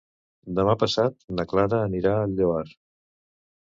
[0.59, 2.67] Demà passat na Clara anirà al Lloar.